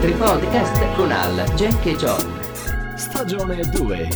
Tripodcast 0.00 0.94
con 0.94 1.10
Al, 1.10 1.34
Jack 1.54 1.86
e 1.86 1.96
John. 1.96 2.96
Stagione 2.96 3.60
2. 3.62 4.08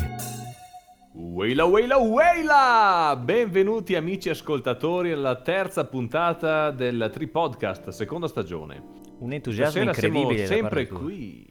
Weila, 1.15 1.65
weila, 1.65 1.97
weila! 1.97 3.21
Benvenuti 3.21 3.95
amici 3.97 4.29
ascoltatori 4.29 5.13
alla 5.13 5.41
terza 5.43 5.85
puntata 5.87 6.71
del 6.71 7.11
Tripodcast, 7.13 7.89
seconda 7.89 8.29
stagione. 8.29 8.83
Un 9.19 9.33
entusiasmo 9.33 9.83
Stasera 9.83 9.93
siamo 9.95 10.19
incredibile. 10.19 10.49
da 10.49 10.55
sempre 10.55 10.87
qui. 10.87 11.49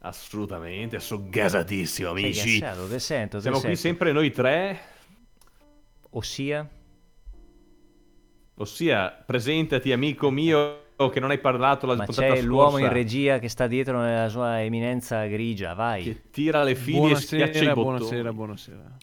Assolutamente, 0.00 0.98
sono 0.98 1.26
gasatissimo 1.28 2.10
amici. 2.10 2.58
gassato, 2.58 2.88
te 2.88 2.98
sento, 2.98 3.36
te 3.36 3.42
Siamo 3.42 3.58
qui 3.58 3.66
sento. 3.76 3.80
sempre 3.80 4.12
noi 4.12 4.30
tre, 4.30 4.80
Ossia, 6.10 6.68
ossia 8.54 9.10
presentati 9.26 9.92
amico 9.92 10.30
mio 10.30 10.86
che 11.08 11.20
non 11.20 11.30
hai 11.30 11.38
parlato 11.38 11.86
la 11.86 11.94
ma 11.94 12.04
puntata 12.04 12.26
c'è 12.26 12.32
scorsa. 12.32 12.46
l'uomo 12.46 12.78
in 12.78 12.88
regia 12.92 13.38
che 13.38 13.48
sta 13.48 13.66
dietro 13.68 14.00
nella 14.00 14.28
sua 14.28 14.62
eminenza 14.62 15.24
grigia, 15.26 15.74
vai, 15.74 16.02
Che 16.02 16.30
tira 16.30 16.62
le 16.64 16.74
fili 16.74 17.12
e 17.12 17.14
schiaccia 17.14 17.70
i 17.70 17.72
Buonasera, 17.72 17.74
bottoni. 17.74 18.32
buonasera, 18.32 18.32
buonasera. 18.32 18.96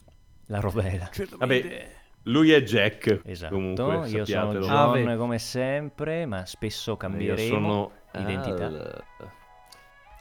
la 0.48 0.60
rovella. 0.60 1.10
Vabbè, 1.38 1.90
lui 2.24 2.52
è 2.52 2.62
Jack. 2.64 3.22
Esatto, 3.26 3.54
Comunque, 3.54 4.10
io 4.10 4.26
sono. 4.26 4.60
John 4.60 5.12
Ah, 5.12 5.16
come 5.16 5.40
sempre, 5.40 6.26
ma 6.26 6.46
spesso 6.46 6.92
Io 6.92 6.98
cambieremo 6.98 7.48
sono 7.48 7.92
identità. 8.22 8.66
Al. 8.66 9.04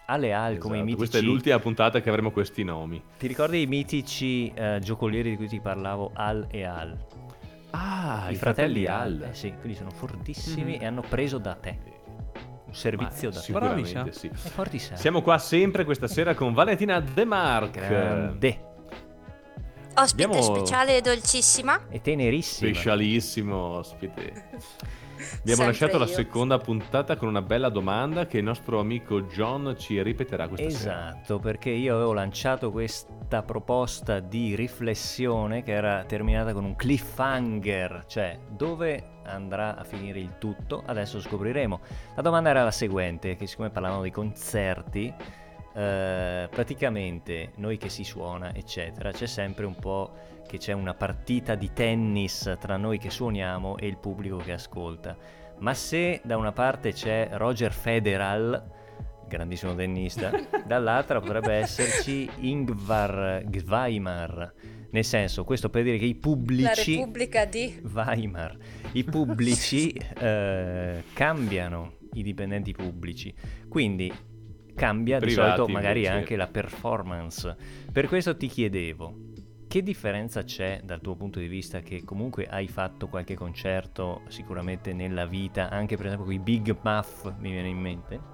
Ale 0.06 0.33
Al 0.34 0.59
come 0.59 0.75
i 0.77 0.80
Esatto, 0.80 0.84
mitici. 0.84 0.97
Questa 0.97 1.19
è 1.19 1.20
l'ultima 1.22 1.59
puntata 1.59 2.00
che 2.00 2.09
avremo 2.11 2.30
questi 2.30 2.62
nomi. 2.62 3.02
Ti 3.19 3.27
ricordi 3.27 3.62
i 3.62 3.66
mitici 3.66 4.52
eh, 4.55 4.78
giocolieri 4.83 5.30
di 5.30 5.36
cui 5.36 5.48
ti 5.48 5.61
parlavo, 5.61 6.11
Al 6.14 6.47
e 6.50 6.62
Al? 6.64 6.97
Ah, 7.77 8.30
I 8.30 8.37
fratelli 8.37 8.87
Al. 8.87 9.28
Eh 9.30 9.34
sì, 9.34 9.52
quindi 9.59 9.77
sono 9.77 9.91
fortissimi 9.91 10.78
e 10.78 10.87
hanno 10.87 11.02
preso 11.02 11.38
da 11.38 11.55
te. 11.55 11.78
Un 12.66 12.75
servizio 12.75 13.31
da 13.31 13.39
te. 13.39 13.44
Sicuramente 13.44 14.12
sì. 14.12 14.31
Forti 14.33 14.78
sei. 14.78 14.97
Siamo 14.97 15.22
qua 15.22 15.39
sempre 15.39 15.84
questa 15.84 16.06
sera 16.06 16.34
con 16.34 16.53
Valentina 16.53 17.00
De 17.00 17.25
Marc. 17.25 17.72
Grande 17.72 18.72
Ospite 19.97 20.25
Abbiamo- 20.25 20.42
speciale 20.42 20.97
e 20.97 21.00
dolcissima. 21.00 21.87
e 21.89 22.00
tenerissima. 22.00 22.70
Specialissimo 22.73 23.56
ospite. 23.56 24.33
Abbiamo 25.17 25.62
Sempre 25.62 25.67
lasciato 25.67 25.98
la 25.98 26.05
io. 26.06 26.12
seconda 26.12 26.59
puntata 26.59 27.17
con 27.17 27.28
una 27.28 27.41
bella 27.41 27.69
domanda 27.70 28.27
che 28.27 28.39
il 28.39 28.45
nostro 28.45 28.81
amico 28.81 29.22
John 29.22 29.75
ci 29.78 30.03
ripeterà 30.03 30.48
questa 30.48 30.69
sera. 30.70 31.09
Esatto, 31.11 31.39
perché 31.39 31.70
io 31.70 31.95
avevo 31.95 32.12
lanciato 32.12 32.70
questa 32.72 33.42
proposta 33.42 34.19
di 34.20 34.55
riflessione 34.56 35.62
che 35.62 35.72
era 35.72 36.05
terminata 36.05 36.53
con 36.53 36.65
un 36.65 36.75
cliffhanger, 36.77 38.05
cioè 38.06 38.39
dove 38.50 39.12
andrà 39.25 39.77
a 39.77 39.84
finire 39.84 40.19
il 40.19 40.37
tutto, 40.39 40.83
adesso 40.84 41.20
scopriremo. 41.20 41.81
La 42.17 42.22
domanda 42.22 42.50
era 42.50 42.65
la 42.65 42.70
seguente, 42.72 43.37
che 43.37 43.47
siccome 43.47 43.70
parlavamo 43.70 44.03
di 44.03 44.11
concerti, 44.11 45.15
eh, 45.75 46.48
praticamente 46.50 47.50
noi 47.56 47.77
che 47.77 47.89
si 47.89 48.05
suona, 48.05 48.55
eccetera, 48.55 49.11
c'è 49.11 49.27
sempre 49.27 49.67
un 49.67 49.75
po' 49.75 50.12
che 50.47 50.58
c'è 50.58 50.72
una 50.72 50.94
partita 50.94 51.56
di 51.56 51.72
tennis 51.72 52.56
tra 52.61 52.77
noi 52.77 52.98
che 52.98 53.11
suoniamo 53.11 53.77
e 53.78 53.86
il 53.86 53.97
pubblico 53.97 54.36
che 54.36 54.53
ascolta. 54.53 55.16
Ma 55.58 55.75
se 55.75 56.20
da 56.22 56.36
una 56.36 56.53
parte 56.53 56.92
c'è 56.92 57.31
Roger 57.33 57.72
Federal, 57.72 58.70
grandissimo 59.27 59.75
tennista, 59.75 60.31
dall'altra 60.64 61.20
potrebbe 61.20 61.55
esserci 61.55 62.28
Ingvar 62.41 63.42
Gweimar. 63.47 64.53
Nel 64.91 65.05
senso, 65.05 65.42
questo 65.42 65.70
per 65.70 65.83
dire 65.83 65.98
che 65.98 66.05
i 66.05 66.12
La 66.12 66.20
pubblici... 66.20 66.97
Repubblica 66.97 67.44
di... 67.47 67.81
Weimar. 67.92 68.56
I 68.92 69.03
pubblici 69.03 69.91
eh, 70.20 71.03
cambiano 71.12 71.94
i 72.12 72.22
dipendenti 72.22 72.70
pubblici, 72.70 73.34
quindi 73.69 74.12
cambia 74.75 75.19
di 75.19 75.27
Privati, 75.27 75.56
solito 75.56 75.72
magari 75.72 76.00
invece. 76.00 76.17
anche 76.17 76.36
la 76.36 76.47
performance. 76.47 77.56
Per 77.91 78.06
questo 78.09 78.37
ti 78.37 78.48
chiedevo, 78.48 79.32
che 79.69 79.82
differenza 79.82 80.44
c'è 80.44 80.81
dal 80.84 81.00
tuo 81.00 81.16
punto 81.16 81.38
di 81.41 81.48
vista 81.48 81.81
che 81.81 82.04
comunque 82.04 82.47
hai 82.47 82.69
fatto 82.69 83.09
qualche 83.09 83.34
concerto 83.34 84.22
sicuramente 84.28 84.93
nella 84.93 85.26
vita, 85.26 85.69
anche 85.69 85.97
per 85.97 86.06
esempio 86.06 86.26
con 86.26 86.34
i 86.34 86.38
Big 86.38 86.76
Muff 86.82 87.32
mi 87.38 87.50
viene 87.50 87.69
in 87.69 87.78
mente? 87.78 88.32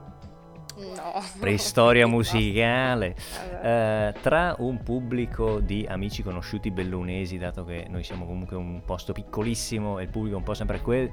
No. 0.77 1.23
Preistoria 1.39 2.07
musicale. 2.09 3.17
Eh, 3.63 4.15
tra 4.21 4.55
un 4.59 4.83
pubblico 4.83 5.61
di 5.61 5.87
amici 5.89 6.23
conosciuti 6.23 6.71
bellunesi, 6.71 7.39
dato 7.39 7.65
che 7.65 7.87
noi 7.89 8.03
siamo 8.03 8.27
comunque 8.27 8.57
un 8.57 8.83
posto 8.85 9.13
piccolissimo 9.13 9.99
e 9.99 10.05
il 10.05 10.09
pubblico 10.09 10.37
è 10.37 10.39
un 10.39 10.45
po' 10.45 10.55
sempre 10.55 10.81
quel, 10.81 11.11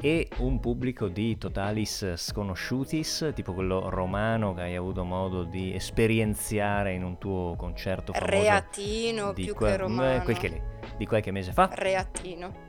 e 0.00 0.28
un 0.38 0.60
pubblico 0.60 1.08
di 1.08 1.36
totalis 1.36 2.14
sconosciutis, 2.14 3.32
tipo 3.34 3.52
quello 3.52 3.88
romano 3.90 4.54
che 4.54 4.62
hai 4.62 4.76
avuto 4.76 5.04
modo 5.04 5.44
di 5.44 5.74
esperienziare 5.74 6.92
in 6.94 7.02
un 7.04 7.18
tuo 7.18 7.54
concerto 7.56 8.12
famoso 8.12 8.30
Reatino 8.34 9.32
più 9.32 9.54
qua- 9.54 9.70
che 9.70 9.76
romano. 9.76 10.14
eh, 10.16 10.22
quel 10.22 10.38
che 10.38 10.48
lì, 10.48 10.62
di 10.96 11.06
qualche 11.06 11.30
mese 11.30 11.52
fa, 11.52 11.68
Reatino. 11.72 12.66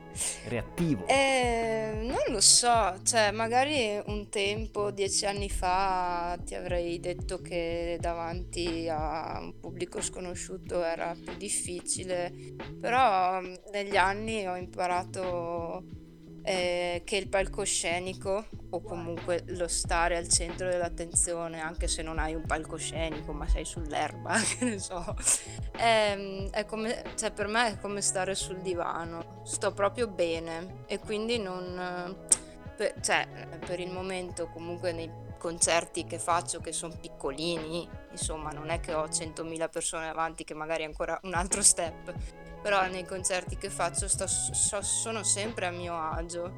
reattivo. 0.48 1.06
Eh, 1.06 2.00
non 2.02 2.18
lo 2.34 2.40
so, 2.40 2.98
cioè 3.04 3.30
magari 3.30 4.00
un 4.06 4.28
tempo, 4.28 4.90
dieci 4.90 5.24
anni 5.24 5.48
fa, 5.48 6.36
ti 6.44 6.56
avrei 6.56 6.98
detto 6.98 7.40
che 7.40 7.96
davanti 8.00 8.88
a 8.88 9.38
un 9.40 9.58
pubblico 9.60 10.00
sconosciuto 10.02 10.82
era 10.82 11.14
più 11.14 11.36
difficile, 11.36 12.32
però 12.80 13.40
mm, 13.40 13.54
negli 13.72 13.96
anni 13.96 14.46
ho 14.48 14.56
imparato 14.56 15.84
eh, 16.42 17.02
che 17.04 17.16
il 17.16 17.28
palcoscenico, 17.28 18.46
o 18.70 18.80
comunque 18.82 19.44
lo 19.48 19.68
stare 19.68 20.16
al 20.16 20.28
centro 20.28 20.68
dell'attenzione, 20.68 21.60
anche 21.60 21.88
se 21.88 22.02
non 22.02 22.18
hai 22.18 22.34
un 22.34 22.44
palcoscenico, 22.46 23.32
ma 23.32 23.48
sei 23.48 23.64
sull'erba, 23.64 24.36
che 24.58 24.64
ne 24.64 24.78
so, 24.78 25.16
Ehm, 25.82 26.50
è 26.50 26.66
come, 26.66 27.02
cioè 27.16 27.30
per 27.30 27.46
me 27.46 27.68
è 27.68 27.78
come 27.78 28.02
stare 28.02 28.34
sul 28.34 28.58
divano, 28.60 29.42
sto 29.44 29.72
proprio 29.72 30.08
bene. 30.08 30.84
E 30.86 30.98
quindi 30.98 31.38
non, 31.38 31.78
eh, 31.78 32.34
per, 32.76 32.94
cioè 33.00 33.26
per 33.64 33.80
il 33.80 33.90
momento 33.90 34.48
comunque 34.48 34.92
nei 34.92 35.10
concerti 35.40 36.04
che 36.04 36.18
faccio 36.18 36.60
che 36.60 36.70
sono 36.70 36.94
piccolini, 37.00 37.88
insomma 38.10 38.50
non 38.50 38.68
è 38.68 38.78
che 38.78 38.92
ho 38.92 39.06
100.000 39.06 39.70
persone 39.70 40.06
avanti 40.08 40.44
che 40.44 40.52
magari 40.52 40.82
è 40.82 40.86
ancora 40.86 41.18
un 41.22 41.32
altro 41.32 41.62
step, 41.62 42.12
però 42.60 42.86
nei 42.88 43.06
concerti 43.06 43.56
che 43.56 43.70
faccio 43.70 44.06
sto- 44.06 44.26
so- 44.26 44.82
sono 44.82 45.22
sempre 45.22 45.64
a 45.66 45.70
mio 45.70 45.96
agio. 45.98 46.52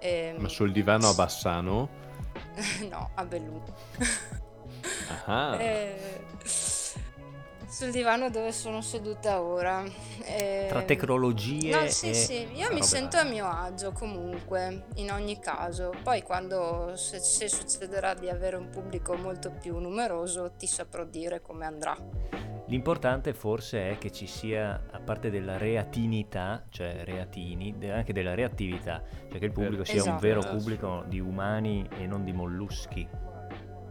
Ehm, 0.00 0.42
Ma 0.42 0.48
sul 0.48 0.70
divano 0.70 1.08
a 1.08 1.14
Bassano? 1.14 1.88
no, 2.90 3.10
a 3.14 3.24
Belluno. 3.24 3.64
Ah, 5.24 5.56
Eh, 5.58 6.20
sul 7.66 7.90
divano 7.90 8.30
dove 8.30 8.52
sono 8.52 8.80
seduta 8.80 9.40
ora. 9.42 9.82
Eh, 10.22 10.66
Tra 10.68 10.82
tecnologie 10.82 11.70
No, 11.74 11.86
sì, 11.88 12.10
e 12.10 12.14
sì, 12.14 12.48
io 12.54 12.72
mi 12.72 12.82
sento 12.82 13.16
varie. 13.16 13.30
a 13.30 13.32
mio 13.32 13.46
agio 13.48 13.92
comunque, 13.92 14.86
in 14.96 15.10
ogni 15.10 15.38
caso. 15.38 15.92
Poi 16.02 16.22
quando, 16.22 16.92
se, 16.96 17.18
se 17.18 17.48
succederà 17.48 18.14
di 18.14 18.28
avere 18.28 18.56
un 18.56 18.70
pubblico 18.70 19.14
molto 19.16 19.50
più 19.50 19.78
numeroso, 19.78 20.52
ti 20.56 20.66
saprò 20.66 21.04
dire 21.04 21.40
come 21.40 21.64
andrà. 21.66 21.96
L'importante 22.68 23.32
forse 23.32 23.90
è 23.90 23.98
che 23.98 24.10
ci 24.10 24.26
sia, 24.26 24.86
a 24.90 24.98
parte 24.98 25.30
della 25.30 25.56
reatinità, 25.56 26.64
cioè 26.68 27.04
reatini, 27.04 27.76
anche 27.90 28.12
della 28.12 28.34
reattività, 28.34 29.02
cioè 29.30 29.38
che 29.38 29.44
il 29.44 29.52
pubblico 29.52 29.84
sia 29.84 30.02
un 30.02 30.08
Esatto. 30.08 30.20
vero 30.20 30.40
pubblico 30.40 31.04
di 31.06 31.20
umani 31.20 31.88
e 31.96 32.06
non 32.08 32.24
di 32.24 32.32
molluschi. 32.32 33.08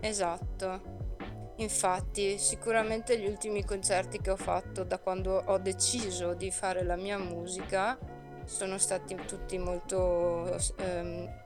Esatto. 0.02 1.05
Infatti, 1.58 2.38
sicuramente 2.38 3.18
gli 3.18 3.26
ultimi 3.26 3.64
concerti 3.64 4.20
che 4.20 4.30
ho 4.30 4.36
fatto 4.36 4.84
da 4.84 4.98
quando 5.00 5.42
ho 5.46 5.58
deciso 5.58 6.34
di 6.34 6.52
fare 6.52 6.84
la 6.84 6.98
mia 6.98 7.18
musica 7.18 7.98
sono 8.44 8.78
stati 8.78 9.16
tutti 9.26 9.58
molto 9.58 10.60
ehm, 10.78 11.44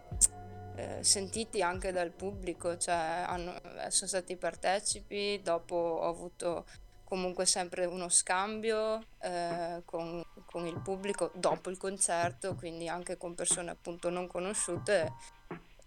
eh, 0.75 0.97
sentiti 1.03 1.61
anche 1.61 1.91
dal 1.91 2.09
pubblico, 2.11 2.75
cioè 2.77 3.23
hanno- 3.27 3.55
eh, 3.55 3.91
sono 3.91 4.07
stati 4.09 4.35
partecipi, 4.35 5.41
dopo 5.43 5.75
ho 5.75 6.07
avuto 6.09 6.65
comunque 7.03 7.45
sempre 7.45 7.85
uno 7.85 8.09
scambio 8.09 9.03
eh, 9.21 9.81
con, 9.85 10.23
con 10.45 10.65
il 10.65 10.79
pubblico 10.79 11.31
dopo 11.35 11.69
il 11.69 11.77
concerto, 11.77 12.55
quindi 12.55 12.87
anche 12.87 13.15
con 13.17 13.35
persone 13.35 13.69
appunto 13.71 14.09
non 14.09 14.25
conosciute. 14.27 15.13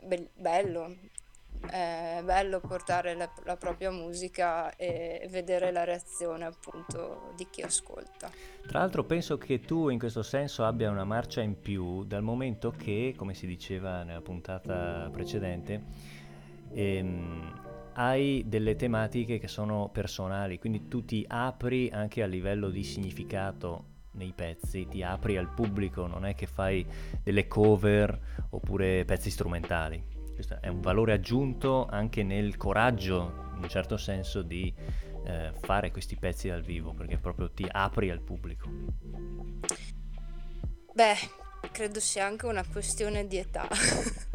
Bel- 0.02 0.30
bello, 0.34 0.96
è 1.69 2.20
bello 2.25 2.61
portare 2.61 3.14
la, 3.14 3.31
la 3.44 3.56
propria 3.56 3.91
musica 3.91 4.75
e 4.76 5.26
vedere 5.31 5.70
la 5.73 5.85
reazione 5.85 6.44
appunto 6.44 7.32
di 7.37 7.47
chi 7.50 7.62
ascolta. 7.62 8.31
Tra 8.67 8.81
l'altro 8.81 9.05
penso 9.05 9.38
che 9.38 9.61
tu 9.61 9.88
in 9.88 9.99
questo 9.99 10.23
senso 10.23 10.64
abbia 10.64 10.91
una 10.91 11.05
marcia 11.05 11.41
in 11.41 11.61
più 11.61 12.05
dal 12.05 12.23
momento 12.23 12.70
che, 12.70 13.14
come 13.17 13.35
si 13.35 13.47
diceva 13.47 14.03
nella 14.03 14.20
puntata 14.20 15.09
precedente, 15.12 15.82
ehm, 16.73 17.61
hai 17.94 18.44
delle 18.47 18.76
tematiche 18.76 19.38
che 19.38 19.49
sono 19.49 19.91
personali, 19.93 20.59
quindi 20.59 20.88
tu 20.88 21.05
ti 21.05 21.25
apri 21.29 21.91
anche 21.91 22.23
a 22.23 22.26
livello 22.26 22.70
di 22.70 22.82
significato 22.85 23.91
nei 24.12 24.32
pezzi, 24.35 24.87
ti 24.87 25.03
apri 25.03 25.37
al 25.37 25.49
pubblico, 25.49 26.06
non 26.06 26.25
è 26.25 26.35
che 26.35 26.47
fai 26.47 26.87
delle 27.23 27.47
cover 27.47 28.47
oppure 28.50 29.05
pezzi 29.05 29.31
strumentali. 29.31 30.21
Questo 30.44 30.60
è 30.60 30.66
un 30.66 30.80
valore 30.80 31.12
aggiunto 31.12 31.86
anche 31.88 32.24
nel 32.24 32.56
coraggio, 32.56 33.52
in 33.54 33.62
un 33.62 33.68
certo 33.68 33.96
senso, 33.96 34.42
di 34.42 34.74
eh, 35.24 35.52
fare 35.60 35.92
questi 35.92 36.16
pezzi 36.16 36.48
dal 36.48 36.62
vivo, 36.62 36.92
perché 36.92 37.16
proprio 37.16 37.48
ti 37.52 37.64
apri 37.70 38.10
al 38.10 38.20
pubblico. 38.20 38.68
Beh, 40.92 41.14
credo 41.70 42.00
sia 42.00 42.26
anche 42.26 42.46
una 42.46 42.64
questione 42.66 43.28
di 43.28 43.36
età. 43.36 43.68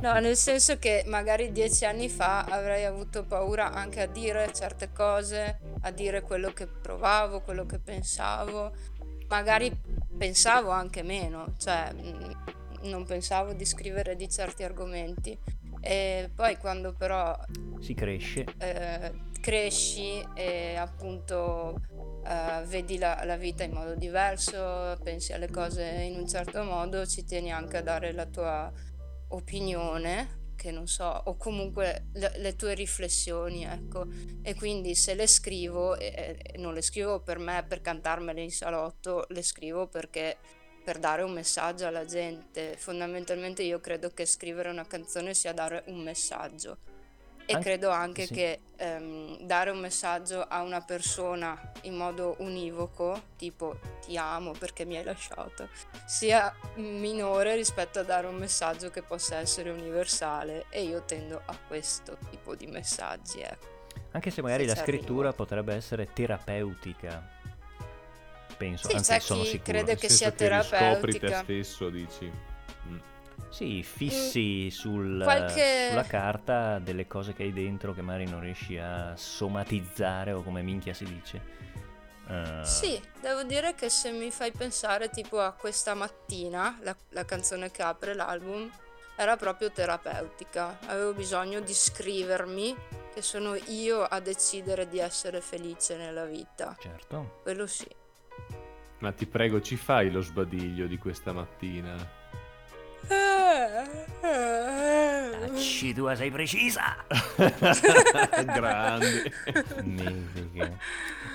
No, 0.00 0.12
nel 0.20 0.36
senso 0.36 0.78
che 0.78 1.02
magari 1.06 1.50
dieci 1.50 1.86
anni 1.86 2.10
fa 2.10 2.44
avrei 2.44 2.84
avuto 2.84 3.24
paura 3.24 3.72
anche 3.72 4.02
a 4.02 4.06
dire 4.06 4.52
certe 4.52 4.92
cose, 4.92 5.60
a 5.80 5.90
dire 5.90 6.20
quello 6.20 6.52
che 6.52 6.66
provavo, 6.66 7.40
quello 7.40 7.64
che 7.64 7.78
pensavo. 7.78 8.72
Magari 9.28 9.74
pensavo 10.16 10.70
anche 10.70 11.02
meno, 11.02 11.54
cioè 11.58 11.90
mm, 11.92 12.25
non 12.86 13.04
pensavo 13.04 13.52
di 13.52 13.64
scrivere 13.64 14.16
di 14.16 14.28
certi 14.28 14.62
argomenti. 14.62 15.38
E 15.80 16.30
poi 16.34 16.56
quando 16.56 16.94
però 16.94 17.36
Si 17.80 17.94
cresce. 17.94 18.44
eh, 18.58 19.12
cresci 19.40 20.26
e 20.34 20.74
appunto 20.74 21.80
eh, 22.26 22.64
vedi 22.66 22.98
la, 22.98 23.22
la 23.24 23.36
vita 23.36 23.62
in 23.62 23.72
modo 23.72 23.94
diverso, 23.94 24.98
pensi 25.04 25.32
alle 25.32 25.48
cose 25.48 25.84
in 25.84 26.16
un 26.16 26.26
certo 26.26 26.64
modo, 26.64 27.06
ci 27.06 27.24
tieni 27.24 27.52
anche 27.52 27.76
a 27.76 27.82
dare 27.82 28.12
la 28.12 28.26
tua 28.26 28.72
opinione, 29.28 30.44
che 30.56 30.70
non 30.72 30.86
so, 30.88 31.04
o 31.04 31.36
comunque 31.36 32.06
le, 32.14 32.32
le 32.38 32.56
tue 32.56 32.74
riflessioni, 32.74 33.64
ecco. 33.64 34.06
E 34.42 34.54
quindi 34.54 34.94
se 34.94 35.14
le 35.14 35.26
scrivo, 35.26 35.96
e, 35.96 36.38
e 36.42 36.58
non 36.58 36.74
le 36.74 36.82
scrivo 36.82 37.20
per 37.20 37.38
me, 37.38 37.64
per 37.68 37.80
cantarmele 37.80 38.42
in 38.42 38.50
salotto, 38.50 39.24
le 39.28 39.42
scrivo 39.42 39.86
perché 39.86 40.36
per 40.86 40.98
dare 41.00 41.22
un 41.22 41.32
messaggio 41.32 41.84
alla 41.84 42.04
gente. 42.04 42.76
Fondamentalmente 42.78 43.64
io 43.64 43.80
credo 43.80 44.12
che 44.14 44.24
scrivere 44.24 44.68
una 44.68 44.86
canzone 44.86 45.34
sia 45.34 45.52
dare 45.52 45.82
un 45.86 45.98
messaggio. 45.98 46.76
E 47.44 47.54
An- 47.54 47.60
credo 47.60 47.90
anche 47.90 48.26
sì. 48.26 48.34
che 48.34 48.60
ehm, 48.76 49.40
dare 49.40 49.70
un 49.70 49.80
messaggio 49.80 50.42
a 50.42 50.62
una 50.62 50.80
persona 50.82 51.72
in 51.82 51.96
modo 51.96 52.36
univoco, 52.38 53.20
tipo 53.36 53.80
ti 54.04 54.16
amo 54.16 54.52
perché 54.52 54.84
mi 54.84 54.96
hai 54.96 55.02
lasciato, 55.02 55.68
sia 56.06 56.54
minore 56.76 57.56
rispetto 57.56 57.98
a 57.98 58.02
dare 58.04 58.28
un 58.28 58.36
messaggio 58.36 58.88
che 58.90 59.02
possa 59.02 59.38
essere 59.38 59.70
universale 59.70 60.66
e 60.70 60.84
io 60.84 61.02
tendo 61.04 61.42
a 61.44 61.56
questo 61.66 62.16
tipo 62.30 62.54
di 62.54 62.68
messaggi. 62.68 63.40
Ecco. 63.40 63.74
Anche 64.12 64.30
se 64.30 64.40
magari 64.40 64.68
Se 64.68 64.74
la 64.74 64.82
scrittura 64.82 65.28
arrivo. 65.28 65.44
potrebbe 65.44 65.74
essere 65.74 66.12
terapeutica. 66.12 67.34
Penso, 68.56 68.88
Sì, 68.88 68.96
anzi 68.96 69.10
c'è 69.12 69.20
sono 69.20 69.42
chi 69.42 69.48
sicuro. 69.48 69.72
crede 69.72 69.96
che 69.96 70.08
sia 70.08 70.32
che 70.32 70.48
riscopri 70.48 71.12
te 71.12 71.18
terapeutica. 71.18 71.42
stesso, 71.42 71.90
dici. 71.90 72.32
Mm. 72.88 72.98
Sì, 73.50 73.82
fissi 73.82 74.70
sul- 74.70 75.20
qualche- 75.22 75.88
sulla 75.88 76.04
carta 76.04 76.78
delle 76.78 77.06
cose 77.06 77.32
che 77.34 77.42
hai 77.44 77.52
dentro 77.52 77.92
che 77.94 78.02
magari 78.02 78.26
non 78.28 78.40
riesci 78.40 78.78
a 78.78 79.14
somatizzare 79.16 80.32
o 80.32 80.42
come 80.42 80.62
minchia 80.62 80.94
si 80.94 81.04
dice. 81.04 81.40
Eh, 82.28 82.64
Sì, 82.64 83.00
devo 83.20 83.44
dire 83.44 83.74
che 83.74 83.88
se 83.88 84.10
mi 84.10 84.30
fai 84.30 84.50
pensare 84.52 85.10
tipo 85.10 85.38
a 85.40 85.52
questa 85.52 85.94
mattina, 85.94 86.76
la, 86.82 86.96
la 87.10 87.24
canzone 87.24 87.70
che 87.70 87.82
apre 87.82 88.14
l'album, 88.14 88.68
era 89.16 89.36
proprio 89.36 89.70
terapeutica. 89.70 90.78
Avevo 90.86 91.12
bisogno 91.14 91.60
di 91.60 91.72
scrivermi, 91.72 92.74
che 93.14 93.22
sono 93.22 93.54
io 93.54 94.02
a 94.02 94.18
decidere 94.20 94.88
di 94.88 94.98
essere 94.98 95.40
felice 95.40 95.96
nella 95.96 96.24
vita. 96.24 96.76
Certo. 96.78 97.40
Quello 97.42 97.66
sì. 97.66 97.86
Ma 98.98 99.12
ti 99.12 99.26
prego, 99.26 99.60
ci 99.60 99.76
fai 99.76 100.10
lo 100.10 100.20
sbadiglio 100.22 100.86
di 100.86 100.96
questa 100.98 101.32
mattina? 101.32 101.94
Acci, 105.44 105.92
tu 105.94 106.12
sei 106.14 106.30
precisa! 106.30 106.96
Grande. 108.44 109.32
Mitica. 109.82 110.70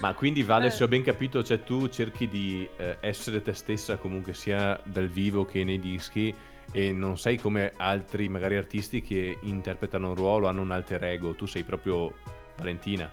Ma 0.02 0.14
quindi 0.14 0.44
Vale, 0.44 0.68
Eh. 0.68 0.72
se 0.72 0.84
ho 0.84 0.88
ben 0.88 1.04
capito, 1.04 1.44
cioè 1.44 1.64
tu 1.64 1.88
cerchi 1.90 2.28
di 2.28 2.68
eh, 2.78 2.98
essere 3.02 3.42
te 3.42 3.54
stessa 3.54 3.98
comunque 3.98 4.34
sia 4.34 4.80
dal 4.84 5.08
vivo 5.08 5.46
che 5.46 5.64
nei 5.64 5.80
dischi 5.80 6.34
e 6.72 6.92
non 6.92 7.18
sei 7.18 7.38
come 7.38 7.74
altri 7.78 8.28
magari 8.30 8.56
artisti 8.58 9.02
che 9.02 9.38
interpretano 9.42 10.10
un 10.10 10.16
ruolo, 10.16 10.48
hanno 10.48 10.62
un 10.62 10.72
alter 10.72 11.04
ego, 11.04 11.36
tu 11.36 11.46
sei 11.46 11.64
proprio 11.64 12.14
Valentina. 12.58 13.12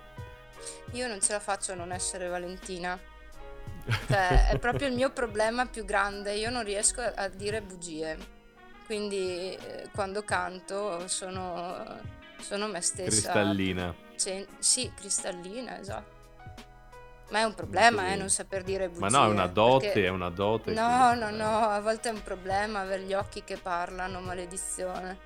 Io 0.93 1.07
non 1.07 1.21
ce 1.21 1.33
la 1.33 1.41
faccio 1.41 1.73
a 1.73 1.75
non 1.75 1.93
essere 1.93 2.29
Valentina. 2.29 2.99
Cioè, 4.07 4.49
è 4.49 4.59
proprio 4.59 4.89
il 4.89 4.95
mio 4.95 5.11
problema 5.11 5.67
più 5.67 5.85
grande. 5.85 6.35
Io 6.35 6.51
non 6.51 6.63
riesco 6.65 7.01
a 7.01 7.29
dire 7.29 7.63
bugie. 7.63 8.17
Quindi 8.87 9.55
eh, 9.55 9.89
quando 9.95 10.23
canto 10.23 11.07
sono, 11.09 12.01
sono 12.41 12.67
me 12.69 12.81
stessa. 12.81 13.09
Cristallina. 13.11 13.95
Cioè, 14.17 14.47
sì, 14.59 14.91
cristallina, 14.95 15.79
esatto. 15.79 16.17
Ma 17.31 17.41
è 17.41 17.45
un 17.45 17.53
problema, 17.55 18.09
eh, 18.09 18.17
non 18.17 18.31
saper 18.31 18.63
dire 18.63 18.89
bugie. 18.89 19.01
Ma 19.01 19.09
no, 19.09 19.25
è 19.27 19.29
una 19.29 19.47
dote, 19.47 19.87
perché- 19.87 20.07
è 20.07 20.09
una 20.09 20.31
dote. 20.31 20.73
No, 20.73 21.11
che- 21.11 21.19
no, 21.19 21.31
no, 21.31 21.59
a 21.69 21.81
volte 21.81 22.09
è 22.09 22.13
un 22.13 22.23
problema 22.23 22.81
avere 22.81 23.03
gli 23.03 23.13
occhi 23.13 23.45
che 23.45 23.59
parlano, 23.59 24.21
maledizione. 24.21 25.19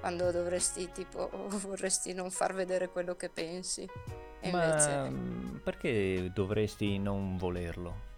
Quando 0.00 0.30
dovresti, 0.32 0.90
tipo, 0.92 1.28
vorresti 1.48 2.14
non 2.14 2.30
far 2.30 2.54
vedere 2.54 2.88
quello 2.88 3.14
che 3.14 3.28
pensi. 3.28 3.86
E 4.44 4.50
Ma 4.50 4.64
invece... 4.64 5.08
mm, 5.08 5.56
perché 5.58 6.30
dovresti 6.34 6.98
non 6.98 7.36
volerlo? 7.36 8.10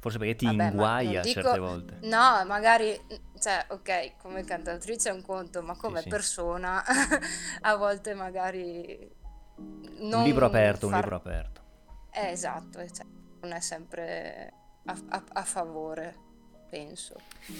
Forse 0.00 0.18
perché 0.18 0.36
ti 0.36 0.46
Vabbè, 0.46 0.64
inguaia 0.70 1.20
dico- 1.22 1.40
certe 1.42 1.58
volte. 1.58 1.98
No, 2.02 2.44
magari, 2.46 2.96
cioè, 3.40 3.66
ok, 3.68 4.16
come 4.18 4.44
cantautrice 4.44 5.10
è 5.10 5.12
un 5.12 5.22
conto, 5.22 5.60
ma 5.62 5.76
come 5.76 6.02
sì. 6.02 6.08
persona 6.08 6.84
a 7.62 7.74
volte 7.74 8.14
magari 8.14 9.10
non 9.56 10.20
un 10.20 10.24
libro 10.24 10.46
aperto, 10.46 10.86
un 10.86 10.92
far- 10.92 11.02
libro 11.02 11.16
aperto. 11.16 11.60
Eh, 12.12 12.30
esatto, 12.30 12.78
cioè, 12.88 13.04
non 13.40 13.50
è 13.52 13.60
sempre 13.60 14.52
a, 14.84 14.96
a- 15.08 15.24
a 15.32 15.42
favore, 15.42 16.16
penso, 16.68 17.16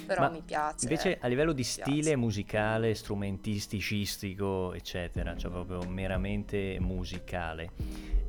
però 0.06 0.22
Ma 0.22 0.28
mi 0.30 0.42
piace. 0.42 0.84
Invece 0.84 1.14
eh, 1.14 1.18
a 1.20 1.26
livello 1.26 1.52
di 1.52 1.64
stile 1.64 2.00
piace. 2.00 2.16
musicale, 2.16 2.94
strumentisticistico, 2.94 4.74
eccetera, 4.74 5.36
cioè 5.36 5.50
proprio 5.50 5.88
meramente 5.88 6.76
musicale, 6.80 7.70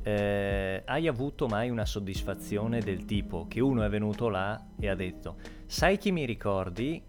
eh, 0.02 0.82
hai 0.84 1.06
avuto 1.06 1.46
mai 1.46 1.70
una 1.70 1.84
soddisfazione 1.84 2.80
del 2.80 3.04
tipo 3.04 3.46
che 3.46 3.60
uno 3.60 3.82
è 3.82 3.88
venuto 3.88 4.28
là 4.28 4.68
e 4.78 4.88
ha 4.88 4.94
detto 4.94 5.36
sai 5.66 5.98
chi 5.98 6.10
mi 6.12 6.24
ricordi? 6.24 7.02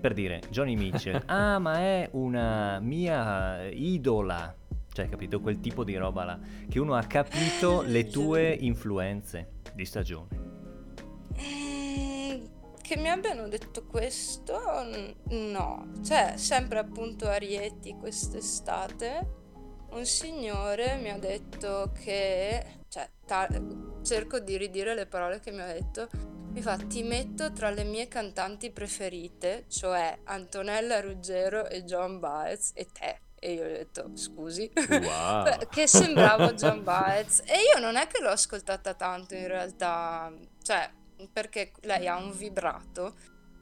Per 0.00 0.12
dire 0.12 0.42
Johnny 0.50 0.76
Mitchell, 0.76 1.22
ah 1.26 1.58
ma 1.58 1.78
è 1.78 2.08
una 2.12 2.78
mia 2.78 3.66
idola, 3.70 4.54
cioè 4.92 5.08
capito 5.08 5.40
quel 5.40 5.60
tipo 5.60 5.82
di 5.82 5.96
roba 5.96 6.24
là, 6.24 6.38
che 6.68 6.78
uno 6.78 6.94
ha 6.94 7.02
capito 7.04 7.80
le 7.80 8.06
tue 8.08 8.50
influenze 8.52 9.52
di 9.72 9.84
stagione. 9.86 11.63
Che 12.84 12.98
mi 12.98 13.08
abbiano 13.08 13.48
detto 13.48 13.86
questo, 13.86 14.60
no. 15.30 15.90
Cioè, 16.04 16.34
sempre 16.36 16.78
appunto 16.78 17.26
a 17.26 17.36
Rieti 17.36 17.96
quest'estate, 17.98 19.26
un 19.92 20.04
signore 20.04 20.96
mi 20.96 21.08
ha 21.08 21.16
detto 21.16 21.92
che, 21.98 22.82
cioè, 22.88 23.08
ta- 23.24 23.48
cerco 24.02 24.38
di 24.38 24.58
ridire 24.58 24.94
le 24.94 25.06
parole 25.06 25.40
che 25.40 25.50
mi 25.50 25.62
ha 25.62 25.72
detto, 25.72 26.10
mi 26.50 26.60
fa, 26.60 26.76
ti 26.76 27.02
metto 27.02 27.54
tra 27.54 27.70
le 27.70 27.84
mie 27.84 28.06
cantanti 28.06 28.70
preferite, 28.70 29.64
cioè 29.68 30.18
Antonella 30.24 31.00
Ruggero 31.00 31.66
e 31.66 31.84
John 31.84 32.18
Baez 32.20 32.72
e 32.74 32.86
te. 32.92 33.20
E 33.36 33.52
io 33.54 33.64
gli 33.64 33.72
ho 33.72 33.76
detto, 33.78 34.10
scusi. 34.12 34.70
Wow. 34.74 35.56
Che 35.70 35.86
sembravo 35.86 36.52
John 36.52 36.82
Baez 36.84 37.44
e 37.46 37.54
io 37.72 37.80
non 37.80 37.96
è 37.96 38.06
che 38.08 38.20
l'ho 38.20 38.28
ascoltata 38.28 38.92
tanto 38.92 39.34
in 39.34 39.46
realtà, 39.46 40.30
cioè 40.62 40.90
perché 41.32 41.72
lei 41.82 42.06
ha 42.08 42.16
un 42.16 42.32
vibrato 42.36 43.14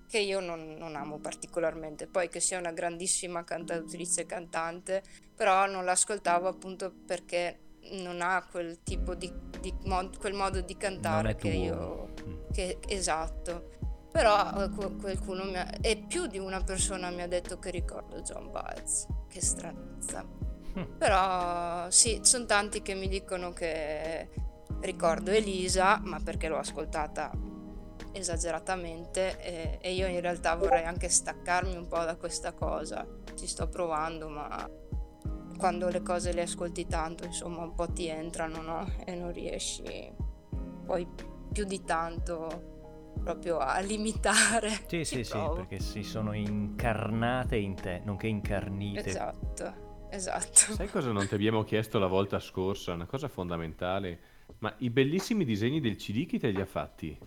che 0.09 0.19
io 0.19 0.41
non, 0.41 0.75
non 0.75 0.95
amo 0.95 1.19
particolarmente, 1.19 2.07
poi 2.07 2.29
che 2.29 2.39
sia 2.41 2.59
una 2.59 2.73
grandissima 2.73 3.45
cantautrice 3.45 4.23
e 4.23 4.27
cantante, 4.27 5.03
però 5.35 5.67
non 5.67 5.85
l'ascoltavo 5.87 6.49
appunto 6.49 6.93
perché 7.07 7.59
non 7.93 8.21
ha 8.21 8.47
quel 8.49 8.83
tipo 8.83 9.15
di, 9.15 9.33
di 9.61 9.75
mod- 9.85 10.19
quel 10.19 10.35
modo 10.35 10.61
di 10.61 10.77
cantare 10.77 11.35
che 11.35 11.49
io 11.49 12.11
Mm. 12.27 12.51
che, 12.53 12.79
esatto. 12.89 13.71
Però 14.13 14.63
eh, 14.63 14.69
qu- 14.69 15.01
qualcuno 15.01 15.45
mi 15.45 15.57
ha, 15.57 15.67
e 15.81 15.97
più 15.97 16.27
di 16.27 16.39
una 16.39 16.63
persona 16.63 17.09
mi 17.11 17.23
ha 17.23 17.27
detto 17.27 17.59
che 17.59 17.71
ricordo 17.71 18.21
John 18.21 18.51
Baez. 18.51 19.07
Che 19.29 19.41
stranezza. 19.41 20.23
Mm. 20.79 20.83
Però 20.99 21.91
sì, 21.91 22.21
sono 22.23 22.45
tanti 22.45 22.83
che 22.83 22.95
mi 22.95 23.09
dicono 23.09 23.53
che 23.55 24.29
ricordo 24.81 25.31
Elisa, 25.31 25.99
ma 26.05 26.21
perché 26.21 26.49
l'ho 26.49 26.59
ascoltata 26.59 27.31
esageratamente 28.13 29.39
e, 29.41 29.79
e 29.81 29.93
io 29.93 30.07
in 30.07 30.21
realtà 30.21 30.55
vorrei 30.55 30.85
anche 30.85 31.09
staccarmi 31.09 31.77
un 31.77 31.87
po' 31.87 31.99
da 31.99 32.17
questa 32.17 32.53
cosa. 32.53 33.07
Ci 33.35 33.47
sto 33.47 33.69
provando, 33.69 34.29
ma 34.29 34.69
quando 35.57 35.89
le 35.89 36.03
cose 36.03 36.33
le 36.33 36.43
ascolti 36.43 36.87
tanto, 36.87 37.25
insomma, 37.25 37.63
un 37.63 37.75
po' 37.75 37.87
ti 37.93 38.09
entrano, 38.09 38.63
no? 38.63 38.93
E 39.05 39.15
non 39.15 39.33
riesci 39.33 40.13
poi 40.85 41.07
più 41.53 41.65
di 41.65 41.85
tanto 41.85 43.13
proprio 43.23 43.59
a 43.59 43.79
limitare. 43.81 44.71
Sì, 44.87 45.05
sì, 45.05 45.25
sì, 45.25 45.31
provo. 45.31 45.55
perché 45.55 45.79
si 45.79 46.03
sono 46.03 46.33
incarnate 46.33 47.57
in 47.57 47.75
te, 47.75 48.03
nonché 48.05 48.27
incarnite. 48.27 49.09
Esatto, 49.09 50.07
esatto. 50.11 50.73
Sai 50.75 50.89
cosa 50.89 51.13
non 51.13 51.27
ti 51.29 51.35
abbiamo 51.35 51.63
chiesto 51.63 51.99
la 51.99 52.07
volta 52.09 52.41
scorsa? 52.41 52.93
Una 52.93 53.07
cosa 53.07 53.29
fondamentale. 53.29 54.31
Ma 54.59 54.75
i 54.79 54.91
bellissimi 54.91 55.45
disegni 55.45 55.81
del 55.81 55.97
CD 55.97 56.27
chi 56.27 56.39
te 56.39 56.51
li 56.51 56.61
ha 56.61 56.67
fatti? 56.67 57.19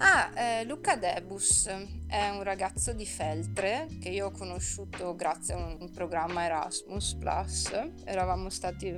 Ah, 0.00 0.30
eh, 0.36 0.64
Luca 0.64 0.94
Debus 0.94 1.66
è 2.06 2.28
un 2.28 2.44
ragazzo 2.44 2.92
di 2.92 3.04
Feltre 3.04 3.88
che 4.00 4.10
io 4.10 4.26
ho 4.26 4.30
conosciuto 4.30 5.16
grazie 5.16 5.54
a 5.54 5.56
un 5.56 5.90
programma 5.90 6.44
Erasmus 6.44 7.14
Plus. 7.14 7.72
Eravamo 8.04 8.48
stati 8.48 8.96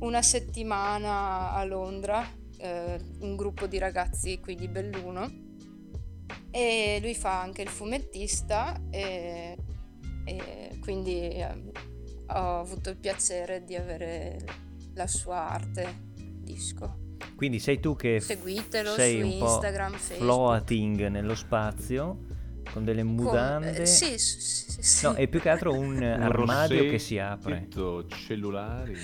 una 0.00 0.20
settimana 0.20 1.52
a 1.52 1.64
Londra, 1.64 2.22
eh, 2.58 3.00
un 3.20 3.36
gruppo 3.36 3.66
di 3.66 3.78
ragazzi 3.78 4.38
qui 4.38 4.54
di 4.54 4.68
Belluno 4.68 5.32
e 6.50 6.98
lui 7.00 7.14
fa 7.14 7.40
anche 7.40 7.62
il 7.62 7.70
fumettista 7.70 8.78
e, 8.90 9.56
e 10.26 10.78
quindi 10.82 11.20
eh, 11.20 11.72
ho 12.28 12.60
avuto 12.60 12.90
il 12.90 12.96
piacere 12.96 13.64
di 13.64 13.76
avere 13.76 14.38
la 14.92 15.06
sua 15.06 15.48
arte 15.48 16.12
disco. 16.42 17.03
Quindi 17.36 17.58
sei 17.58 17.80
tu 17.80 17.96
che 17.96 18.20
Seguitelo 18.20 18.92
sei 18.92 19.20
su 19.20 19.26
un 19.26 19.38
po' 19.38 19.44
Instagram, 19.46 19.92
Facebook. 19.92 20.18
floating 20.22 21.06
nello 21.08 21.34
spazio 21.34 22.18
con 22.72 22.84
delle 22.84 23.02
Con- 23.02 23.14
mudande. 23.14 23.76
eh, 23.82 23.86
sì, 23.86 24.18
sì, 24.18 24.82
sì. 24.82 25.04
No, 25.06 25.14
è 25.14 25.26
più 25.28 25.40
che 25.40 25.48
altro 25.48 25.72
un 25.72 25.96
Un 25.96 26.02
armadio 26.02 26.88
che 26.88 26.98
si 26.98 27.18
apre. 27.18 27.68
cellulari. 28.26 28.96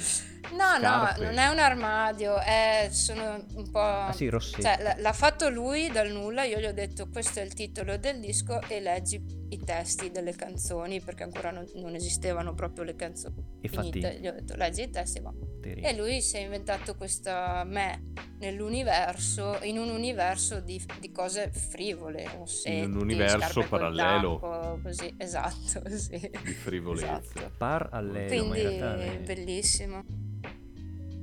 No, 0.53 0.79
scarpe. 0.79 1.21
no, 1.21 1.27
non 1.31 1.39
è 1.39 1.47
un 1.49 1.59
armadio, 1.59 2.39
è, 2.39 2.89
sono 2.91 3.45
un 3.55 3.71
po'... 3.71 3.81
Ah 3.81 4.13
sì, 4.13 4.29
rossetto. 4.29 4.63
Cioè, 4.63 4.97
l- 4.97 5.01
l'ha 5.01 5.13
fatto 5.13 5.49
lui 5.49 5.89
dal 5.91 6.11
nulla, 6.11 6.45
io 6.45 6.59
gli 6.59 6.67
ho 6.67 6.73
detto 6.73 7.09
questo 7.09 7.39
è 7.41 7.43
il 7.43 7.55
titolo 7.55 7.97
del 7.99 8.19
disco 8.21 8.61
e 8.69 8.81
leggi 8.81 9.23
i 9.51 9.59
testi 9.59 10.11
delle 10.11 10.35
canzoni, 10.35 11.01
perché 11.01 11.23
ancora 11.25 11.51
non, 11.51 11.65
non 11.75 11.95
esistevano 11.95 12.55
proprio 12.55 12.85
le 12.85 12.95
canzoni 12.95 13.35
E 13.61 13.69
fatti 13.69 13.91
finite. 13.91 14.19
Gli 14.21 14.27
ho 14.29 14.33
detto 14.33 14.55
leggi 14.57 14.83
i 14.83 14.91
testi, 14.91 15.21
ma... 15.21 15.33
te 15.61 15.73
E 15.73 15.95
lui 15.97 16.21
si 16.21 16.37
è 16.37 16.41
inventato 16.41 16.95
questa 16.97 17.63
me 17.65 18.13
nell'universo, 18.39 19.59
in 19.63 19.79
un 19.79 19.89
universo 19.91 20.61
di, 20.61 20.83
di 20.99 21.11
cose 21.13 21.51
frivole, 21.53 22.29
rossetti, 22.37 22.79
In 22.79 22.95
un 22.95 23.01
universo 23.03 23.63
parallelo. 23.69 24.39
tacco, 24.39 24.81
così, 24.83 25.15
esatto, 25.19 25.83
sì. 25.97 26.19
Di 26.45 26.53
frivolezza. 26.53 27.21
Esatto. 27.21 27.51
par 27.57 27.89
all'elo, 27.93 28.29
ma 28.29 28.35
in 28.35 28.49
Quindi 28.51 28.61
realtà 28.79 28.97
è 29.05 29.19
bellissimo. 29.21 30.05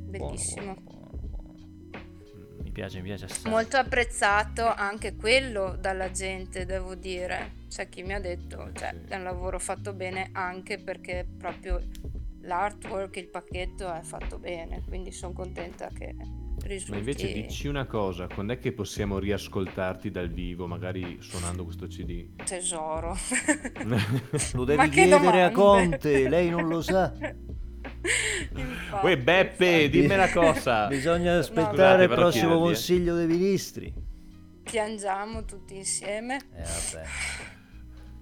Bellissimo. 0.09 0.75
buono, 0.75 0.81
buono, 0.83 1.17
buono. 1.29 1.55
Mi 2.63 2.71
piace, 2.71 2.97
mi 2.97 3.03
piace 3.05 3.25
assai. 3.25 3.51
Molto 3.51 3.77
apprezzato 3.77 4.65
anche 4.65 5.15
quello 5.15 5.75
dalla 5.79 6.11
gente, 6.11 6.65
devo 6.65 6.95
dire. 6.95 7.65
C'è 7.69 7.89
chi 7.89 8.03
mi 8.03 8.13
ha 8.13 8.19
detto, 8.19 8.71
Eh, 8.73 8.73
cioè, 8.73 8.95
sì. 9.05 9.13
è 9.13 9.15
un 9.15 9.23
lavoro 9.23 9.59
fatto 9.59 9.93
bene 9.93 10.29
anche 10.33 10.77
perché 10.79 11.27
proprio 11.37 11.81
l'artwork, 12.41 13.15
il 13.17 13.27
pacchetto 13.29 13.91
è 13.93 14.01
fatto 14.01 14.39
bene, 14.39 14.83
quindi 14.87 15.11
sono 15.11 15.33
contenta 15.33 15.89
che 15.93 16.15
risulti 16.63 16.91
Ma 16.91 16.97
invece 16.97 17.31
dici 17.31 17.67
una 17.67 17.85
cosa, 17.85 18.27
quando 18.27 18.53
è 18.53 18.59
che 18.59 18.71
possiamo 18.71 19.19
riascoltarti 19.19 20.09
dal 20.11 20.29
vivo, 20.29 20.65
magari 20.67 21.17
suonando 21.21 21.63
questo 21.63 21.87
CD? 21.87 22.29
tesoro. 22.43 23.15
Lo 24.53 24.65
Ma 24.75 24.87
devi 24.87 24.89
che 24.89 24.89
chiedere 24.89 25.43
a 25.43 25.49
domande? 25.49 25.51
Conte, 25.51 26.29
lei 26.29 26.49
non 26.49 26.67
lo 26.67 26.81
sa. 26.81 27.13
Infatti, 28.55 29.05
Uè 29.05 29.17
Beppe, 29.17 29.65
infatti. 29.65 29.89
dimmi 29.89 30.13
una 30.13 30.29
cosa. 30.31 30.87
Bisogna 30.87 31.37
aspettare 31.37 32.03
il 32.03 32.09
vado 32.09 32.21
a 32.21 32.23
prossimo 32.23 32.43
chiedergli, 32.49 32.61
eh. 32.61 32.65
Consiglio 32.65 33.15
dei 33.15 33.27
Ministri. 33.27 33.93
Piangiamo 34.63 35.45
tutti 35.45 35.75
insieme, 35.75 36.35
Eh 36.55 36.61
vabbè. 36.63 37.07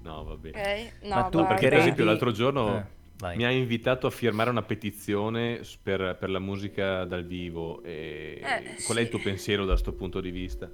No, 0.03 0.23
vabbè. 0.23 0.49
ok? 0.49 0.91
No, 1.07 1.15
Ma 1.15 1.23
tu 1.23 1.37
guarda. 1.39 1.47
Perché 1.53 1.69
per 1.69 1.77
esempio 1.79 2.03
l'altro 2.05 2.31
giorno 2.31 2.77
Eh, 2.77 2.85
vai. 3.17 3.37
mi 3.37 3.45
ha 3.45 3.49
invitato 3.51 4.05
a 4.05 4.11
firmare 4.11 4.51
una 4.51 4.61
petizione 4.61 5.61
per, 5.81 6.15
per 6.19 6.29
la 6.29 6.39
musica 6.39 7.03
dal 7.05 7.25
vivo. 7.25 7.81
E 7.83 8.39
Eh, 8.43 8.83
qual 8.85 8.99
è 8.99 9.01
il 9.01 9.09
tuo 9.09 9.19
pensiero 9.19 9.65
da 9.65 9.71
questo 9.71 9.93
punto 9.93 10.21
di 10.21 10.29
vista? 10.29 10.69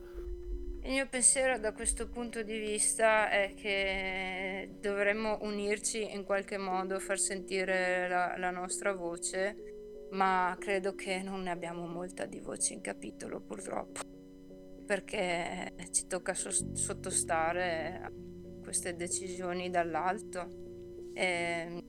Il 0.83 0.89
mio 0.89 1.07
pensiero 1.07 1.59
da 1.59 1.73
questo 1.73 2.09
punto 2.09 2.41
di 2.41 2.57
vista 2.57 3.29
è 3.29 3.53
che 3.53 4.77
dovremmo 4.79 5.37
unirci 5.41 6.11
in 6.11 6.23
qualche 6.23 6.57
modo, 6.57 6.97
far 6.99 7.19
sentire 7.19 8.07
la, 8.09 8.35
la 8.37 8.49
nostra 8.49 8.91
voce, 8.91 10.07
ma 10.13 10.57
credo 10.59 10.95
che 10.95 11.21
non 11.21 11.43
ne 11.43 11.51
abbiamo 11.51 11.85
molta 11.85 12.25
di 12.25 12.39
voce 12.39 12.73
in 12.73 12.81
capitolo 12.81 13.41
purtroppo, 13.41 14.01
perché 14.83 15.75
ci 15.91 16.07
tocca 16.07 16.33
sos- 16.33 16.71
sottostare 16.71 18.01
a 18.01 18.11
queste 18.63 18.95
decisioni 18.95 19.69
dall'alto. 19.69 20.47
E 21.13 21.83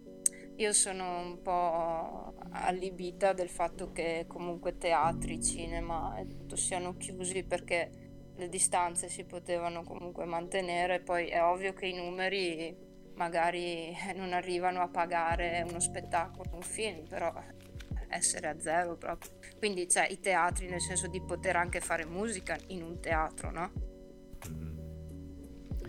io 0.57 0.73
sono 0.75 1.19
un 1.19 1.41
po' 1.41 2.35
allibita 2.51 3.33
del 3.33 3.49
fatto 3.49 3.91
che 3.91 4.27
comunque 4.29 4.77
teatri, 4.77 5.43
cinema 5.43 6.15
e 6.19 6.27
tutto 6.27 6.57
siano 6.57 6.95
chiusi 6.99 7.43
perché 7.43 8.02
le 8.37 8.49
distanze 8.49 9.09
si 9.09 9.25
potevano 9.25 9.83
comunque 9.83 10.25
mantenere, 10.25 11.01
poi 11.01 11.27
è 11.29 11.43
ovvio 11.43 11.73
che 11.73 11.87
i 11.87 11.95
numeri 11.95 12.91
magari 13.15 13.91
eh, 13.91 14.13
non 14.15 14.33
arrivano 14.33 14.81
a 14.81 14.89
pagare 14.89 15.65
uno 15.69 15.81
spettacolo, 15.81 16.51
un 16.55 16.63
film, 16.63 17.07
però 17.07 17.33
essere 18.09 18.49
a 18.49 18.59
zero 18.59 18.97
proprio. 18.97 19.33
Quindi 19.59 19.87
c'è 19.87 20.07
i 20.09 20.21
teatri 20.21 20.69
nel 20.69 20.81
senso 20.81 21.07
di 21.09 21.21
poter 21.23 21.57
anche 21.57 21.81
fare 21.81 22.05
musica 22.05 22.57
in 22.69 22.83
un 22.83 23.01
teatro, 23.01 23.51
no? 23.51 23.71
Mm. 24.49 24.71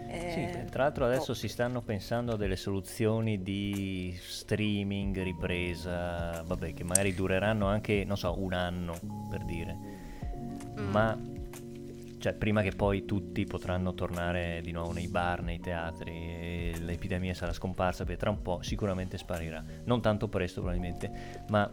Sì, 0.09 0.41
Eh, 0.41 0.65
tra 0.69 0.83
l'altro 0.83 1.05
adesso 1.05 1.31
boh. 1.31 1.33
si 1.33 1.47
stanno 1.47 1.81
pensando 1.81 2.33
a 2.33 2.37
delle 2.37 2.55
soluzioni 2.55 3.41
di 3.41 4.15
streaming, 4.19 5.19
ripresa, 5.23 6.43
vabbè, 6.45 6.73
che 6.73 6.83
magari 6.83 7.15
dureranno 7.15 7.65
anche, 7.65 8.03
non 8.05 8.15
so, 8.15 8.35
un 8.37 8.53
anno 8.53 8.93
per 9.29 9.43
dire. 9.43 9.75
Mm. 10.79 10.89
Ma 10.91 11.17
cioè, 12.23 12.31
prima 12.31 12.61
che 12.61 12.71
poi 12.71 13.03
tutti 13.03 13.43
potranno 13.43 13.93
tornare 13.93 14.61
di 14.63 14.71
nuovo 14.71 14.93
nei 14.93 15.09
bar, 15.09 15.41
nei 15.41 15.59
teatri 15.59 16.73
l'epidemia 16.79 17.33
sarà 17.33 17.51
scomparsa, 17.51 18.05
perché 18.05 18.21
tra 18.21 18.29
un 18.29 18.41
po' 18.41 18.61
sicuramente 18.61 19.17
sparirà. 19.17 19.61
Non 19.83 20.01
tanto 20.01 20.29
presto 20.29 20.61
probabilmente, 20.61 21.43
ma 21.49 21.69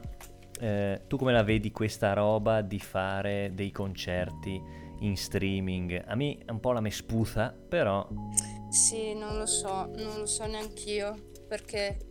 eh, 0.58 1.02
tu 1.06 1.16
come 1.18 1.30
la 1.30 1.44
vedi 1.44 1.70
questa 1.70 2.14
roba 2.14 2.62
di 2.62 2.80
fare 2.80 3.52
dei 3.54 3.70
concerti 3.70 4.60
in 5.02 5.16
streaming? 5.16 6.02
A 6.04 6.16
me 6.16 6.38
un 6.48 6.58
po' 6.58 6.72
la 6.72 6.80
me 6.80 6.90
spuzza, 6.90 7.56
però 7.68 8.08
Sì, 8.70 9.14
non 9.14 9.38
lo 9.38 9.46
so, 9.46 9.88
non 9.98 10.18
lo 10.18 10.26
so 10.26 10.46
neanch'io, 10.46 11.30
perché 11.46 12.09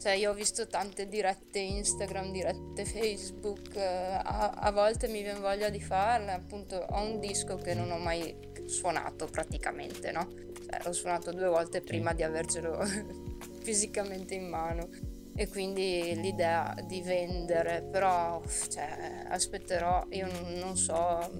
cioè, 0.00 0.12
io 0.12 0.30
ho 0.30 0.34
visto 0.34 0.66
tante 0.66 1.08
dirette 1.08 1.58
Instagram, 1.58 2.32
dirette 2.32 2.86
Facebook, 2.86 3.76
eh, 3.76 3.82
a, 3.82 4.50
a 4.52 4.72
volte 4.72 5.08
mi 5.08 5.20
viene 5.20 5.40
voglia 5.40 5.68
di 5.68 5.80
farle, 5.80 6.32
appunto 6.32 6.76
ho 6.76 7.02
un 7.02 7.20
disco 7.20 7.56
che 7.56 7.74
non 7.74 7.90
ho 7.90 7.98
mai 7.98 8.34
suonato 8.64 9.26
praticamente, 9.26 10.10
no? 10.10 10.26
Cioè, 10.54 10.80
l'ho 10.84 10.92
suonato 10.94 11.32
due 11.32 11.48
volte 11.48 11.82
prima 11.82 12.14
di 12.14 12.22
avercelo 12.22 12.82
fisicamente 13.60 14.34
in 14.34 14.48
mano 14.48 14.88
e 15.34 15.48
quindi 15.48 16.18
l'idea 16.18 16.74
di 16.86 17.02
vendere, 17.02 17.82
però 17.82 18.42
cioè, 18.70 19.26
aspetterò, 19.28 20.06
io 20.12 20.28
non, 20.56 20.78
so, 20.78 21.30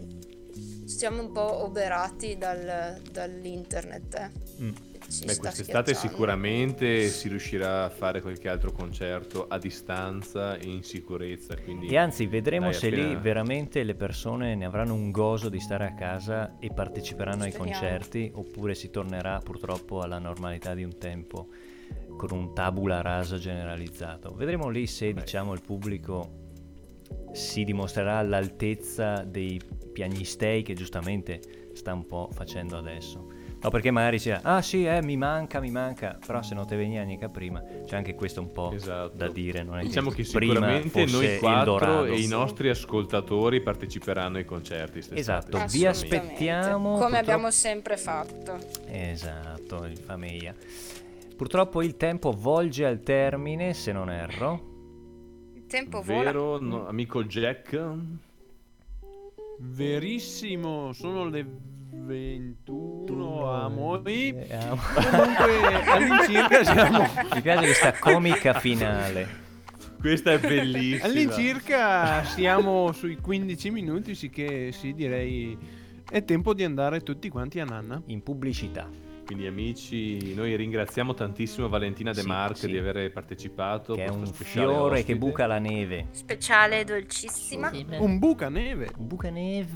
stiamo 0.84 1.22
un 1.22 1.32
po' 1.32 1.64
oberati 1.64 2.36
dal- 2.36 3.00
dall'internet. 3.10 4.14
eh. 4.14 4.62
mm, 4.62 4.74
Ci 5.10 5.24
Beh, 5.24 5.32
sta 5.32 5.40
quest'estate 5.42 5.92
schiacciando. 5.94 6.08
sicuramente 6.08 7.08
si 7.08 7.28
riuscirà 7.28 7.84
a 7.84 7.88
fare 7.90 8.20
qualche 8.20 8.48
altro 8.48 8.70
concerto 8.70 9.46
a 9.48 9.58
distanza 9.58 10.56
e 10.56 10.66
in 10.68 10.84
sicurezza. 10.84 11.56
Quindi 11.56 11.88
E 11.88 11.96
anzi, 11.96 12.26
vedremo 12.26 12.66
dai, 12.66 12.74
se 12.74 12.86
appena- 12.86 13.08
lì 13.08 13.16
veramente 13.16 13.82
le 13.82 13.94
persone 13.96 14.54
ne 14.54 14.64
avranno 14.64 14.94
un 14.94 15.10
gozo 15.10 15.48
di 15.48 15.58
stare 15.58 15.84
a 15.86 15.94
casa 15.94 16.58
e 16.60 16.70
parteciperanno 16.72 17.42
ai 17.42 17.50
Speriamo. 17.50 17.78
concerti, 17.80 18.30
oppure 18.34 18.74
si 18.74 18.90
tornerà 18.90 19.38
purtroppo 19.42 20.00
alla 20.00 20.18
normalità 20.18 20.74
di 20.74 20.84
un 20.84 20.96
tempo 20.96 21.48
con 22.16 22.30
un 22.30 22.54
tabula 22.54 23.00
rasa 23.00 23.36
generalizzato. 23.36 24.32
Vedremo 24.34 24.68
lì 24.68 24.86
se 24.86 25.12
Beh. 25.12 25.22
diciamo 25.22 25.52
il 25.54 25.60
pubblico 25.60 26.38
si 27.32 27.64
dimostrerà 27.64 28.18
all'altezza 28.18 29.24
dei 29.24 29.60
piagnistei 29.92 30.62
che 30.62 30.74
giustamente 30.74 31.40
sta 31.72 31.92
un 31.94 32.06
po' 32.06 32.28
facendo 32.32 32.76
adesso. 32.78 33.26
No, 33.62 33.68
perché 33.68 33.90
magari 33.90 34.18
si 34.18 34.30
dice, 34.30 34.40
ah 34.42 34.62
sì, 34.62 34.86
eh, 34.86 35.02
mi 35.02 35.18
manca, 35.18 35.60
mi 35.60 35.70
manca, 35.70 36.18
però 36.24 36.40
se 36.42 36.54
non 36.54 36.66
te 36.66 36.76
veniva 36.76 37.04
mica 37.04 37.28
prima, 37.28 37.62
c'è 37.84 37.94
anche 37.94 38.14
questo 38.14 38.40
un 38.40 38.52
po' 38.52 38.72
Esatto. 38.72 39.14
da 39.14 39.28
dire. 39.28 39.62
Non 39.62 39.78
è 39.78 39.82
Diciamo 39.82 40.08
che 40.08 40.22
prima 40.32 40.54
sicuramente 40.54 41.06
fosse 41.06 41.16
noi 41.26 41.38
quattro 41.38 42.04
e 42.06 42.18
i 42.20 42.26
nostri 42.26 42.70
ascoltatori 42.70 43.60
parteciperanno 43.60 44.38
ai 44.38 44.46
concerti. 44.46 45.02
Esatto, 45.12 45.62
vi 45.70 45.84
aspettiamo, 45.84 46.92
Come 46.92 47.00
purtroppo- 47.00 47.16
abbiamo 47.16 47.50
sempre 47.50 47.96
fatto. 47.98 48.56
Esatto, 48.86 49.84
il 49.84 49.98
famiglia. 49.98 50.54
Purtroppo 51.36 51.82
il 51.82 51.96
tempo 51.98 52.32
volge 52.32 52.86
al 52.86 53.00
termine, 53.02 53.74
se 53.74 53.92
non 53.92 54.10
erro. 54.10 54.68
Il 55.54 55.66
tempo 55.66 56.00
vola. 56.00 56.22
Vero, 56.24 56.58
no, 56.60 56.86
amico 56.88 57.24
Jack? 57.24 57.78
Verissimo, 59.58 60.92
sono 60.94 61.28
le 61.28 61.46
21 61.92 63.50
amori. 63.50 64.28
Eh, 64.30 64.54
amo. 64.54 64.80
Comunque 64.94 65.82
all'incirca 65.90 66.64
siamo 66.64 67.06
Mi 67.34 67.40
piace 67.42 67.64
questa 67.64 67.92
comica 67.98 68.54
finale. 68.54 69.48
Questa 70.00 70.32
è 70.32 70.38
bellissima. 70.38 71.04
all'incirca 71.04 72.24
siamo 72.24 72.92
sui 72.92 73.16
15 73.16 73.70
minuti, 73.70 74.14
sì 74.14 74.30
che 74.30 74.70
sì, 74.72 74.94
direi 74.94 75.56
è 76.10 76.24
tempo 76.24 76.54
di 76.54 76.64
andare 76.64 77.00
tutti 77.02 77.28
quanti 77.28 77.60
a 77.60 77.64
Nanna. 77.64 78.00
In 78.06 78.22
pubblicità. 78.22 78.88
Quindi 79.26 79.46
amici, 79.46 80.34
noi 80.34 80.56
ringraziamo 80.56 81.14
tantissimo 81.14 81.68
Valentina 81.68 82.12
De 82.12 82.22
Sì, 82.22 82.26
Marche 82.26 82.54
sì. 82.60 82.66
di 82.68 82.78
aver 82.78 83.12
partecipato. 83.12 83.94
Che 83.94 84.04
è 84.04 84.08
un 84.08 84.26
speciale 84.26 84.66
fiore 84.66 84.94
che 85.04 85.12
ospite. 85.12 85.18
buca 85.18 85.46
la 85.46 85.58
neve. 85.58 86.06
Speciale 86.10 86.82
dolcissima. 86.82 87.70
Un 87.98 88.18
buca 88.18 88.48
neve. 88.48 88.90
Buca 88.96 89.30
neve, 89.30 89.68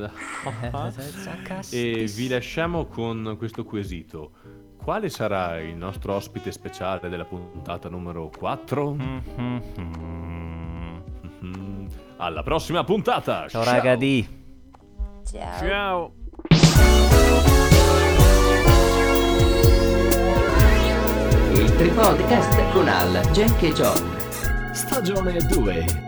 Aless. 0.00 1.70
e 1.72 2.10
vi 2.14 2.28
lasciamo 2.28 2.86
con 2.86 3.34
questo 3.38 3.64
quesito. 3.64 4.32
Quale 4.76 5.08
sarà 5.08 5.58
il 5.60 5.74
nostro 5.76 6.14
ospite 6.14 6.52
speciale 6.52 7.08
della 7.08 7.24
puntata 7.24 7.88
numero 7.88 8.30
4? 8.36 8.94
Mhm. 8.94 9.62
Alla 12.18 12.42
prossima 12.42 12.84
puntata! 12.84 13.48
Ciao 13.48 13.64
raga 13.64 13.96
di. 13.96 14.26
Ciao. 15.24 15.58
Ciao. 15.58 16.12
Il 21.52 21.76
Tripodcast 21.76 22.72
con 22.72 22.88
Al, 22.88 23.20
Jack 23.32 23.62
e 23.62 23.72
John. 23.72 24.14
Stagione 24.72 25.38
2 25.38 26.05